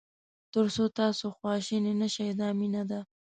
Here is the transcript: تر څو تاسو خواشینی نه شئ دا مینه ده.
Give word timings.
تر 0.53 0.65
څو 0.75 0.83
تاسو 0.99 1.25
خواشینی 1.37 1.93
نه 2.01 2.07
شئ 2.15 2.29
دا 2.39 2.47
مینه 2.59 2.83
ده. 2.89 2.99